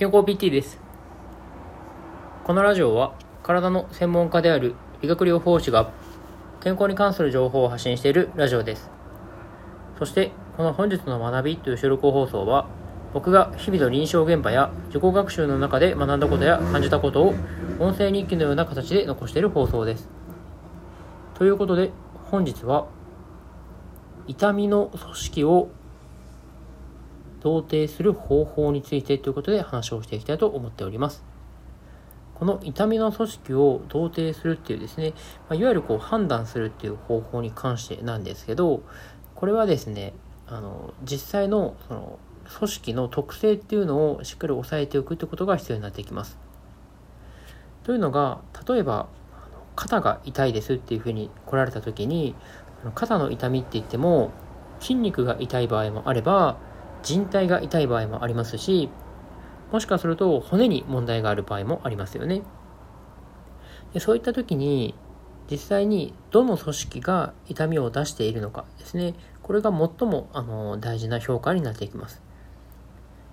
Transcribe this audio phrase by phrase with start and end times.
[0.00, 0.80] 健康 PT です。
[2.44, 3.12] このラジオは
[3.42, 5.90] 体の専門家である理学療法士が
[6.62, 8.90] 健康に関する情報を発信しているラジオです。
[9.98, 12.66] そしてこの本日の学びという収録放送は
[13.12, 17.34] 僕が日々の臨床現場や自己学習の中で学んだことや感じたことを
[17.78, 20.08] 音声日記のような形で残している放送です。
[21.34, 21.90] ということで
[22.30, 22.86] 本日は
[24.26, 25.68] 痛みの組織を
[27.40, 31.24] 同定する方法についてということで話をしていきたいと思っております。
[32.34, 35.12] この痛みの組織を同定するっていうですね、
[35.48, 38.82] まいわゆるこう判断するっていう方法に関してなんですけど、
[39.34, 40.14] これはですね、
[40.46, 42.18] あの実際のその
[42.58, 46.38] 組織の特性っていうのをしっかり押さえておくってことが必要になってきます。
[47.84, 49.08] というのが、例えば、
[49.76, 52.34] 肩が痛いですっていうふうに来られた時に、
[52.94, 54.30] 肩の痛みって言っても、
[54.80, 56.56] 筋肉が痛い場合もあれば、
[57.02, 58.90] 人体が痛い場合もありますし、
[59.72, 62.42] もしかすると骨に問題がある場合もありますよね。
[63.92, 64.94] でそういった時に、
[65.50, 72.22] 実際にどの組織が痛みを出しているのかですね、これが最もあの大事な評価になっていきます。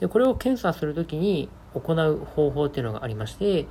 [0.00, 3.66] でこれを検査するときに行う方法っていうのがありまして、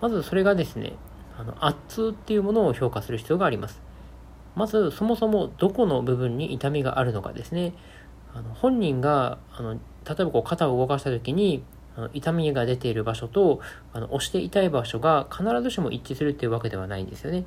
[0.00, 0.92] まずそれがですね、
[1.36, 3.82] あの圧痛っていうものを評価する必要があります。
[4.54, 7.72] まずそもそもどこの部分に痛みがあるのかですね。
[8.34, 9.78] あの本人があの例
[10.20, 11.62] えばこう肩を動かした時に
[11.96, 13.60] あの痛みが出ている場所と
[13.92, 17.44] あの押して痛い場所が必ずしも一致するっていうわけではないんですよね。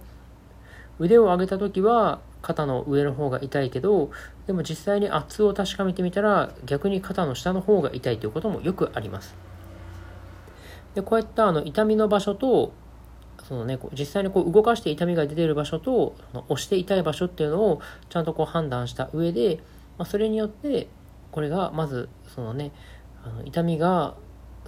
[1.00, 4.12] 腕を上げた時は肩の上の方が痛いけど
[4.45, 9.36] でも実際に圧を確かめてみたら逆に肩の下の方が痛いということもよくあります。
[10.94, 12.73] でこうやったあの痛みの場所と
[13.47, 16.16] そのね、こう実際にこう動かして痛みが出ている場所と
[16.47, 19.59] 押して痛い場所っていうのをちゃんとこう判断した上で
[19.97, 20.88] まあ、それによって
[21.31, 22.72] これがまずそのね
[23.23, 24.16] あの痛みが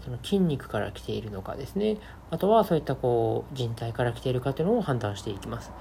[0.04, 1.98] その筋肉から来ているのかですね。
[2.30, 5.72] あとはそういったこう人体から来ているかというのを判断していきます。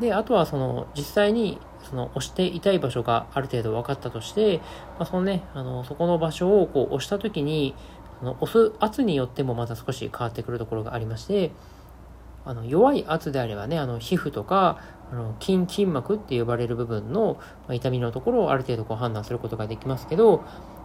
[0.00, 4.58] であとはその実際にその押して痛い場所がある程度分かったとして、
[4.98, 7.74] まあ、そのねあのそこの場所をこう押した時に
[8.20, 11.50] その押す圧によってもまた少し変わってくるところがありまして
[12.44, 14.80] あの弱い圧であればねあの皮膚とか
[15.10, 17.38] あの筋筋膜って呼ばれる部分の、
[17.70, 20.38] 痛みのところをある程度こう判断することができますけど、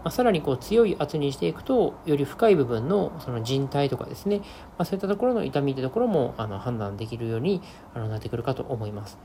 [0.04, 4.46] まあ、さらにこう強い圧にしていくとより深い部分のその人体とかですね、ま
[4.80, 7.62] あ、そういったところの痛みってところもあの判断できるように
[7.94, 9.18] あのなってくるかと思います。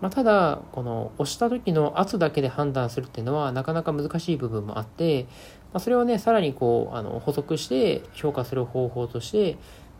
[0.00, 5.24] まあ、ただ、この押した時の圧だけで判断するっていうのはなかなか難しい部分もあって、
[5.72, 9.56] まあ、それをね、さらにこう、あの補足して評価する方法として、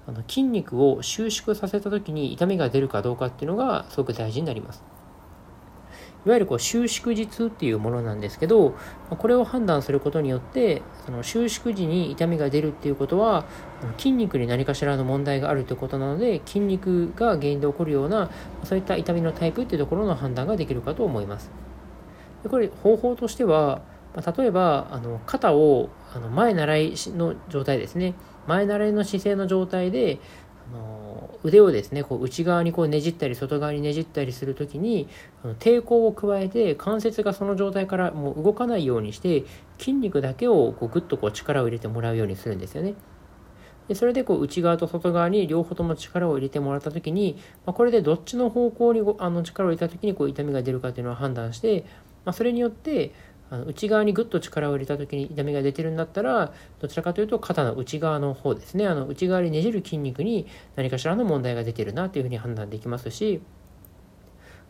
[0.07, 4.85] あの筋肉を収縮させた時に痛みが出るかどうかっていうのがすごく大事になります。
[6.25, 8.75] いわゆるこう収縮時痛っていうものなんですけど、
[9.11, 13.45] これを判断することによって、その収縮時に痛みが出るっていうことは、
[13.97, 18.29] 筋肉に何かしらの問題があるということなので、筋肉が原因で起こるような、
[18.65, 21.49] そういった痛みのタイプっていうところの判断ができるかと思います。
[22.43, 23.83] でこれ方法としては、
[24.37, 28.15] 例えばあの肩をあの前習いの状態ですね
[28.47, 30.19] 前習いの姿勢の状態で
[30.73, 35.09] あの腕をですねこう内側にこうねじったり外側にねじったりする時に
[35.45, 39.45] あの抵抗を加えて関節がその状態からもう動かないようにして
[39.79, 42.95] 筋肉だけをこうグッとこう力を入れてもらうようにするんですよね。
[43.89, 51.85] でそれでこう内側と外側に両方とも力を入れてもらった時に、まあ、これでどっちの方向にあの力を入れた時にこう痛みが出るかというのを判断して、
[52.25, 53.13] まあ、それによって
[53.51, 58.87] あの内側にグッと力を入れた時に痛みが出てるんだったらどちらかというと肩の内側の方ですね。
[58.87, 63.41] あの内側にねじる筋肉に何かしらの問題が出てるなというふうに判断できますし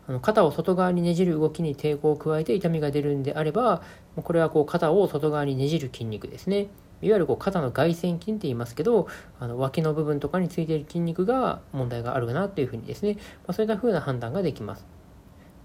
[0.07, 3.81] あの肩を外側にねじる動きに抵抗を加えて痛みが出るんであれば
[4.15, 6.67] これはこう肩を外側にねじる筋肉ですね。
[7.01, 9.07] いわゆるこう肩の外旋筋って言いますけど
[9.39, 14.96] あの脇の部分とかについている筋肉が問題があるなというふうにですね、まあ、そういったふうな判断ができます。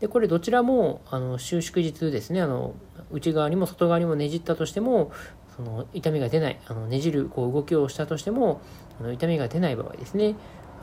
[0.02, 2.42] でこれどちらもあの収縮日ですね。
[2.42, 2.74] あの
[3.12, 5.12] 内側にも外側にもねじったとしても
[5.56, 8.60] その痛みが出ないあのねじるこう動きをしたとしても
[8.98, 10.34] あの痛みが出ない場合ですね。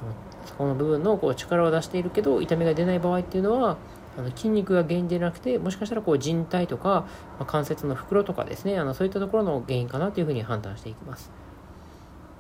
[0.01, 0.13] あの
[0.45, 3.75] そこの部分のこう力を出しているけど痛みが出ない場合っていうのは
[4.17, 7.05] あの筋肉が原因でなくてもしかしたらこう人体とか、
[7.39, 8.79] まあ、関節の袋とかですね。
[8.79, 11.29] あのそういったところの原因かなというふうに判断していきます。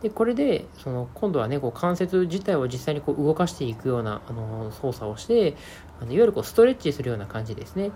[0.01, 5.55] でこれでその今度はねこう関節自体を実際にこう動かしていくようなあの操作をして
[5.99, 7.91] あのいわゆるこうストレッチするような感じですね。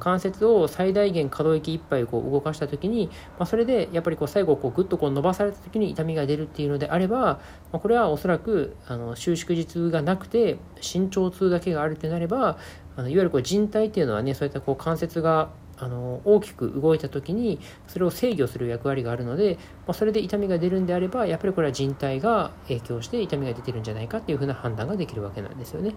[0.00, 3.08] 関節を最大限可動域いっぱいこう動かした時に、
[3.38, 7.40] まあ、それでやっぱりこう最後こうグッとこう伸ばされた時に痛みが出るっていうのであれば、ま
[7.74, 12.58] あ、これはおそらくあの収縮時痛がなくて身長痛だけがあるってなれば
[12.96, 25.90] あのいわゆるこう人体っていうのはねそういったこう関節があの大きく動いた時にそれを制御する役割があるので、まあ、それで痛みが出るんであればやっぱりこれは人体が影響して痛みが出てるんじゃないかっていうふうな判断ができるわけなんですよね。
[25.90, 25.96] ま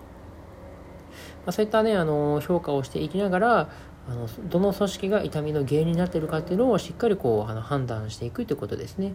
[1.47, 3.69] あ、そういったねあの評価をしていきながら
[4.07, 9.13] あのどの組織が痛みの原因になってるかっていうのをしっかりこうあの判断していくということですね。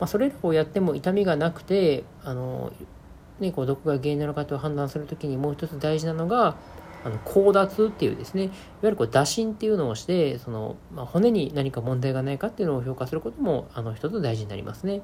[0.00, 2.72] まあ、それらをやっても痛みがなくてあの、
[3.38, 6.56] ね、こうどこが原因なのかと判断するときにもう一つ大事なのが
[7.04, 8.52] あの交脱っていうですねいわ
[8.82, 15.02] ゆるこう打診っていうのをしてその、まあ、骨に何か問題がないかっていうのを評価することもあの一つ大事になりますね。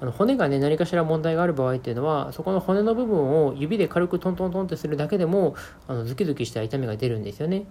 [0.00, 5.54] あの骨がね何かしら問題がある場合っていうのはそこの骨の部分を指で軽くトントントンってするだけでも
[5.86, 7.66] あのズキズキした痛みが出るんですよね。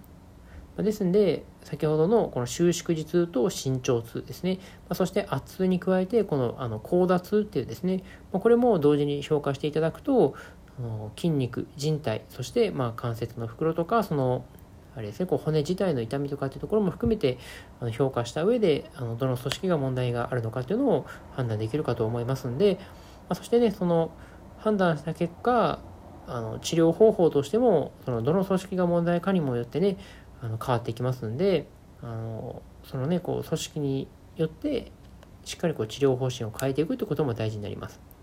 [0.82, 4.58] ですんで先ほどのこの収縮時痛と伸長痛ですね、
[4.88, 8.02] まそして圧痛に加えてこのあの高脱っていうですね、
[8.32, 10.34] まこれも同時に評価していただくと
[11.16, 14.44] 筋肉人体そしてま関節の袋とかその
[14.96, 17.38] あれですねこう骨自体の痛みとかっていうところも含めて
[17.80, 22.86] あの評価した上であのどの組織が問題があるのかっていうのを判断できるかと思いますんで、ま
[23.30, 24.12] あ、そしてねその
[24.58, 25.80] 判断した結果
[26.26, 29.96] あの治療方法としてもそのどの組織が問題かにもよってね
[30.40, 31.66] あの変わってきますんで
[32.02, 34.92] あのそのねこう組織によって
[35.44, 38.13] しっかりこう治療方針を変えていくということも大事になります。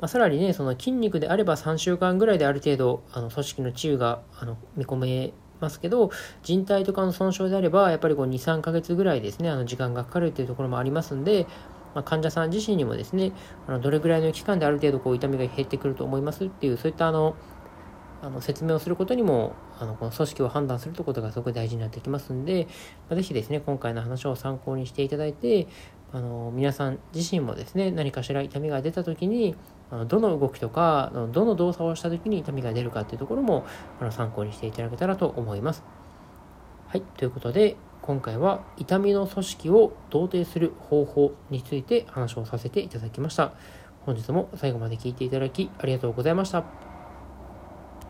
[0.00, 6.10] まあ、さらにね、その筋肉であれば3週間ぐらいである程度、あの組織の治癒があの見込めますけど、
[6.42, 11.46] 人体とかの損傷であれば、やっぱりこう2、3ヶ月ぐらいですね、あの時間がかかるというところもありますんで、
[11.94, 13.32] まあ、患者さん自身にもですね、
[13.66, 17.34] あのどれぐらいの期間である程度こう痛みが減ってくると思いますっていう、そういったあの
[18.20, 22.66] あの説明をすることにもあのこの組織を判断するということがすごく大事になってきますんで、
[23.08, 25.68] まあ、ぜひですね今回の話を参考にしていただいて
[26.12, 29.54] あの皆さん自身もですね何かしら痛みが出た時に
[30.08, 33.66] どの動きとかどの動作をした時に痛みが出るかっていうところも
[34.10, 35.82] 参考にしていただけたらと思います。
[36.88, 43.52] はい、ということで今回は痛みの組織を同定する方法について話をさせていただきました。
[44.06, 46.87] 本日も最後まで聴いていただきありがとうございました。